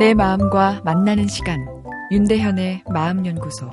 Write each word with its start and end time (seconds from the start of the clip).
내 0.00 0.14
마음과 0.14 0.80
만나는 0.82 1.28
시간 1.28 1.58
윤대현의 2.10 2.84
마음연구소 2.88 3.68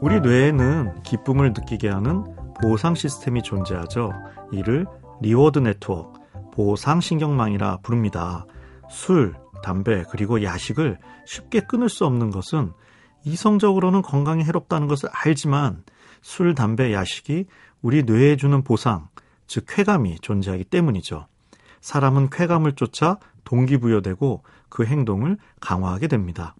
우리 0.00 0.18
뇌에는 0.18 1.02
기쁨을 1.02 1.52
느끼게 1.52 1.90
하는 1.90 2.24
보상 2.62 2.94
시스템이 2.94 3.42
존재하죠. 3.42 4.12
이를 4.50 4.86
reward 5.20 5.58
network, 5.58 6.20
보상 6.54 7.02
신경망이라 7.02 7.80
부릅니다. 7.82 8.46
술, 8.88 9.34
담배, 9.62 10.04
그리고 10.08 10.42
야식을 10.42 10.98
쉽게 11.26 11.60
끊을 11.68 11.90
수 11.90 12.06
없는 12.06 12.30
것은 12.30 12.72
이성적으로는 13.26 14.00
건강에 14.00 14.42
해롭다는 14.42 14.88
것을 14.88 15.10
알지만 15.12 15.84
술, 16.22 16.54
담배, 16.54 16.94
야식이 16.94 17.44
우리 17.82 18.04
뇌에 18.04 18.36
주는 18.36 18.64
보상, 18.64 19.08
즉 19.46 19.66
쾌감이 19.68 20.20
존재하기 20.20 20.64
때문이죠. 20.64 21.26
사람은 21.82 22.30
쾌감을 22.30 22.72
쫓아 22.72 23.18
동기부여되고 23.44 24.42
그 24.70 24.86
행동을 24.86 25.36
강화하게 25.60 26.06
됩니다. 26.06 26.54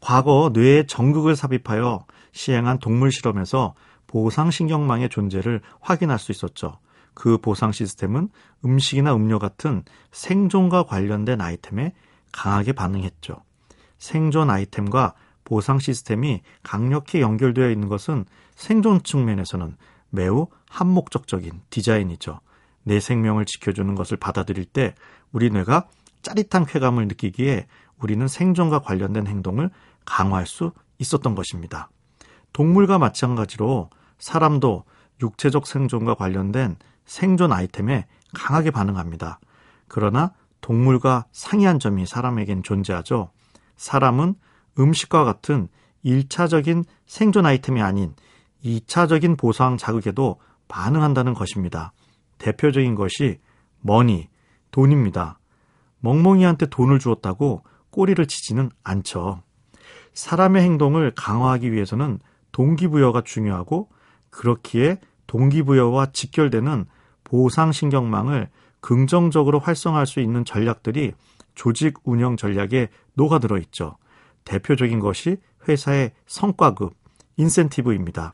과거 0.00 0.50
뇌에 0.52 0.86
정극을 0.86 1.36
삽입하여 1.36 2.06
시행한 2.32 2.78
동물 2.78 3.12
실험에서 3.12 3.74
보상신경망의 4.08 5.10
존재를 5.10 5.60
확인할 5.80 6.18
수 6.18 6.32
있었죠. 6.32 6.78
그 7.14 7.38
보상 7.38 7.70
시스템은 7.70 8.30
음식이나 8.64 9.14
음료 9.14 9.38
같은 9.38 9.84
생존과 10.10 10.84
관련된 10.84 11.40
아이템에 11.40 11.92
강하게 12.32 12.72
반응했죠. 12.72 13.42
생존 13.98 14.48
아이템과 14.50 15.14
보상 15.44 15.78
시스템이 15.78 16.42
강력히 16.62 17.20
연결되어 17.20 17.70
있는 17.70 17.88
것은 17.88 18.24
생존 18.54 19.02
측면에서는 19.02 19.76
매우 20.08 20.46
한목적적인 20.68 21.60
디자인이죠. 21.70 22.40
내 22.82 23.00
생명을 23.00 23.44
지켜주는 23.44 23.94
것을 23.94 24.16
받아들일 24.16 24.64
때 24.64 24.94
우리 25.32 25.50
뇌가 25.50 25.88
짜릿한 26.22 26.66
쾌감을 26.66 27.08
느끼기에 27.08 27.66
우리는 27.98 28.26
생존과 28.26 28.80
관련된 28.80 29.26
행동을 29.26 29.70
강화할 30.04 30.46
수 30.46 30.72
있었던 30.98 31.34
것입니다. 31.34 31.90
동물과 32.52 32.98
마찬가지로 32.98 33.90
사람도 34.18 34.84
육체적 35.22 35.66
생존과 35.66 36.14
관련된 36.14 36.76
생존 37.04 37.52
아이템에 37.52 38.06
강하게 38.34 38.70
반응합니다. 38.70 39.40
그러나 39.88 40.32
동물과 40.60 41.26
상이한 41.32 41.78
점이 41.78 42.06
사람에겐 42.06 42.62
존재하죠. 42.62 43.30
사람은 43.76 44.34
음식과 44.78 45.24
같은 45.24 45.68
1차적인 46.04 46.84
생존 47.06 47.46
아이템이 47.46 47.82
아닌 47.82 48.14
2차적인 48.64 49.38
보상 49.38 49.76
자극에도 49.76 50.40
반응한다는 50.68 51.34
것입니다. 51.34 51.92
대표적인 52.40 52.96
것이 52.96 53.38
머니, 53.80 54.28
돈입니다. 54.72 55.38
멍멍이한테 56.00 56.66
돈을 56.66 56.98
주었다고 56.98 57.62
꼬리를 57.90 58.26
치지는 58.26 58.70
않죠. 58.82 59.42
사람의 60.14 60.62
행동을 60.62 61.12
강화하기 61.14 61.70
위해서는 61.72 62.18
동기부여가 62.52 63.22
중요하고 63.22 63.90
그렇기에 64.30 64.98
동기부여와 65.26 66.06
직결되는 66.12 66.86
보상신경망을 67.24 68.48
긍정적으로 68.80 69.58
활성화할 69.60 70.06
수 70.06 70.20
있는 70.20 70.44
전략들이 70.44 71.12
조직 71.54 71.98
운영 72.04 72.36
전략에 72.36 72.88
녹아들어 73.14 73.58
있죠. 73.58 73.96
대표적인 74.44 74.98
것이 74.98 75.36
회사의 75.68 76.12
성과급, 76.26 76.94
인센티브입니다. 77.36 78.32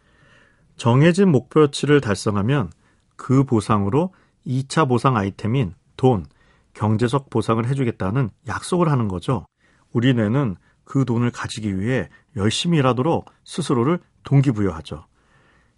정해진 0.76 1.30
목표치를 1.30 2.00
달성하면 2.00 2.70
그 3.16 3.44
보상으로 3.44 4.14
2차 4.46 4.88
보상 4.88 5.16
아이템인 5.16 5.74
돈, 5.96 6.26
경제적 6.74 7.30
보상을 7.30 7.66
해주겠다는 7.66 8.30
약속을 8.46 8.90
하는 8.90 9.08
거죠. 9.08 9.46
우리 9.92 10.14
뇌는 10.14 10.56
그 10.84 11.04
돈을 11.04 11.30
가지기 11.30 11.80
위해 11.80 12.08
열심히 12.36 12.78
일하도록 12.78 13.30
스스로를 13.44 13.98
동기부여하죠. 14.24 15.06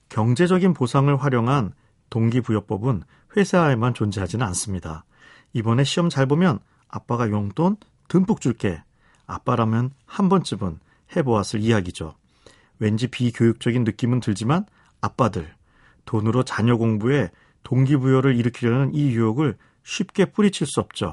경제적인 0.08 0.74
보상을 0.74 1.14
활용한 1.16 1.72
동기부여법은 2.10 3.02
회사에만 3.36 3.94
존재하지는 3.94 4.44
않습니다. 4.46 5.04
이번에 5.52 5.84
시험 5.84 6.08
잘 6.08 6.26
보면 6.26 6.58
아빠가 6.88 7.30
용돈 7.30 7.76
듬뿍 8.08 8.40
줄게. 8.40 8.82
아빠라면 9.26 9.92
한 10.06 10.28
번쯤은 10.28 10.80
해보았을 11.14 11.60
이야기죠. 11.60 12.14
왠지 12.78 13.06
비교육적인 13.08 13.84
느낌은 13.84 14.20
들지만 14.20 14.64
아빠들, 15.00 15.54
돈으로 16.08 16.42
자녀 16.42 16.78
공부에 16.78 17.30
동기부여를 17.64 18.34
일으키려는 18.34 18.94
이 18.94 19.10
유혹을 19.10 19.58
쉽게 19.82 20.32
뿌리칠 20.32 20.66
수 20.66 20.80
없죠. 20.80 21.12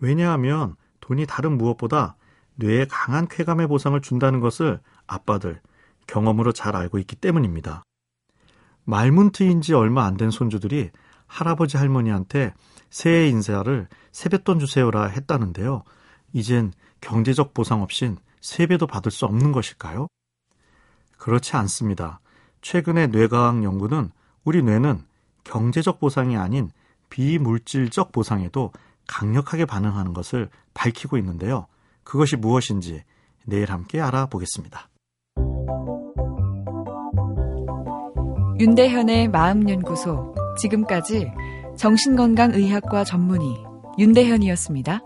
왜냐하면 0.00 0.74
돈이 0.98 1.26
다른 1.26 1.56
무엇보다 1.56 2.16
뇌에 2.56 2.86
강한 2.90 3.28
쾌감의 3.28 3.68
보상을 3.68 3.98
준다는 4.00 4.40
것을 4.40 4.80
아빠들 5.06 5.60
경험으로 6.08 6.50
잘 6.50 6.74
알고 6.74 6.98
있기 6.98 7.14
때문입니다. 7.16 7.84
말문트인 8.84 9.60
지 9.60 9.74
얼마 9.74 10.04
안 10.06 10.16
된 10.16 10.30
손주들이 10.30 10.90
할아버지 11.28 11.76
할머니한테 11.76 12.52
새해 12.90 13.28
인사를 13.28 13.86
세뱃돈 14.10 14.58
주세요라 14.58 15.04
했다는데요. 15.06 15.84
이젠 16.32 16.72
경제적 17.00 17.54
보상 17.54 17.82
없인 17.82 18.18
세배도 18.40 18.88
받을 18.88 19.12
수 19.12 19.24
없는 19.26 19.52
것일까요? 19.52 20.08
그렇지 21.16 21.54
않습니다. 21.54 22.18
최근의 22.62 23.08
뇌과학 23.08 23.62
연구는 23.62 24.10
우리 24.44 24.62
뇌는 24.62 25.00
경제적 25.44 26.00
보상이 26.00 26.36
아닌 26.36 26.70
비물질적 27.08 28.12
보상에도 28.12 28.72
강력하게 29.06 29.64
반응하는 29.64 30.12
것을 30.14 30.48
밝히고 30.74 31.18
있는데요. 31.18 31.66
그것이 32.04 32.36
무엇인지 32.36 33.02
내일 33.46 33.70
함께 33.72 34.00
알아보겠습니다. 34.00 34.88
윤대현의 38.60 39.28
마음연구소. 39.28 40.34
지금까지 40.58 41.32
정신건강의학과 41.76 43.04
전문의 43.04 43.64
윤대현이었습니다. 43.98 45.00